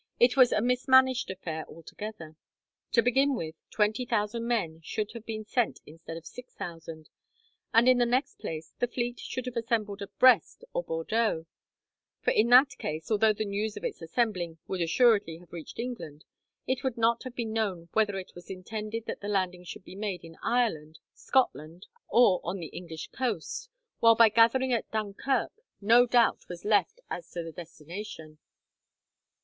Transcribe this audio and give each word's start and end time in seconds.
"It 0.19 0.35
was 0.35 0.51
a 0.51 0.61
mismanaged 0.61 1.29
affair 1.29 1.63
altogether. 1.67 2.35
To 2.93 3.03
begin 3.03 3.35
with, 3.35 3.53
twenty 3.69 4.03
thousand 4.03 4.47
men 4.47 4.81
should 4.83 5.11
have 5.11 5.27
been 5.27 5.45
sent 5.45 5.79
instead 5.85 6.17
of 6.17 6.25
six 6.25 6.55
thousand; 6.55 7.07
and 7.71 7.87
in 7.87 7.99
the 7.99 8.05
next 8.07 8.39
place, 8.39 8.73
the 8.79 8.87
fleet 8.87 9.19
should 9.19 9.45
have 9.45 9.55
assembled 9.55 10.01
at 10.01 10.17
Brest 10.17 10.63
or 10.73 10.81
Bordeaux, 10.83 11.45
for 12.19 12.31
in 12.31 12.47
that 12.49 12.79
case, 12.79 13.11
although 13.11 13.31
the 13.31 13.45
news 13.45 13.77
of 13.77 13.83
its 13.83 14.01
assembling 14.01 14.57
would 14.67 14.81
assuredly 14.81 15.37
have 15.37 15.53
reached 15.53 15.77
England, 15.77 16.25
it 16.65 16.83
would 16.83 16.97
not 16.97 17.21
have 17.21 17.35
been 17.35 17.53
known 17.53 17.89
whether 17.93 18.17
it 18.17 18.31
was 18.33 18.49
intended 18.49 19.05
that 19.05 19.21
the 19.21 19.27
landing 19.27 19.63
should 19.63 19.85
be 19.85 19.95
made 19.95 20.23
in 20.23 20.35
Ireland, 20.41 20.97
Scotland, 21.13 21.85
or 22.07 22.41
on 22.43 22.57
the 22.57 22.73
English 22.75 23.09
coast, 23.11 23.69
while 23.99 24.15
by 24.15 24.29
gathering 24.29 24.73
at 24.73 24.89
Dunkirk 24.89 25.53
no 25.79 26.07
doubt 26.07 26.49
was 26.49 26.65
left 26.65 26.99
as 27.11 27.29
to 27.29 27.43
the 27.43 27.51
destination. 27.51 28.39